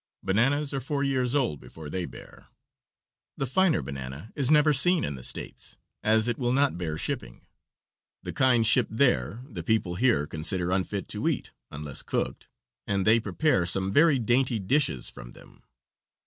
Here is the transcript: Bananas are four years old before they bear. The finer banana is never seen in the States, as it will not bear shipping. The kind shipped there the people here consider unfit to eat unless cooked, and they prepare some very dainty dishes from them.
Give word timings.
Bananas 0.23 0.73
are 0.73 0.79
four 0.81 1.03
years 1.03 1.35
old 1.35 1.59
before 1.59 1.87
they 1.87 2.07
bear. 2.07 2.47
The 3.37 3.45
finer 3.45 3.83
banana 3.83 4.31
is 4.33 4.49
never 4.49 4.73
seen 4.73 5.03
in 5.03 5.13
the 5.13 5.21
States, 5.21 5.77
as 6.01 6.27
it 6.27 6.39
will 6.39 6.51
not 6.53 6.75
bear 6.75 6.97
shipping. 6.97 7.45
The 8.23 8.33
kind 8.33 8.65
shipped 8.65 8.97
there 8.97 9.43
the 9.47 9.61
people 9.61 9.93
here 9.93 10.25
consider 10.25 10.71
unfit 10.71 11.07
to 11.09 11.27
eat 11.27 11.51
unless 11.69 12.01
cooked, 12.01 12.47
and 12.87 13.05
they 13.05 13.19
prepare 13.19 13.67
some 13.67 13.91
very 13.91 14.17
dainty 14.17 14.57
dishes 14.57 15.11
from 15.11 15.33
them. 15.33 15.61